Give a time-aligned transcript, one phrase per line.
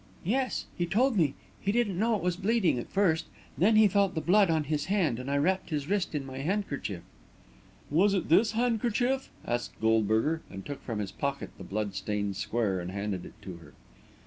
[0.25, 1.35] "Yes, he told me.
[1.59, 4.85] He didn't know it was bleeding, at first; then he felt the blood on his
[4.85, 7.03] hand, and I wrapped his wrist in my handkerchief."
[7.91, 12.79] "Was it this handkerchief?" asked Goldberger, and took from his pocket the blood stained square
[12.79, 13.75] and handed it to her.